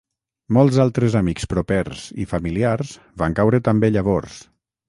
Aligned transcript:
Molts 0.55 0.79
altres 0.83 1.17
amics 1.19 1.45
propers 1.51 2.07
i 2.25 2.27
familiars 2.33 2.97
van 3.25 3.37
caure 3.41 3.63
també 3.69 3.93
llavors. 3.99 4.43